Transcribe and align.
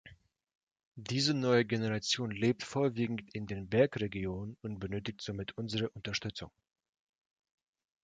Diese 0.97 1.35
neue 1.35 1.63
Generation 1.63 2.31
lebt 2.31 2.63
vorwiegend 2.63 3.21
in 3.35 3.45
den 3.45 3.69
Bergregionen 3.69 4.57
und 4.63 4.79
benötigt 4.79 5.21
somit 5.21 5.55
unsere 5.59 5.89
Unterstützung. 5.91 6.49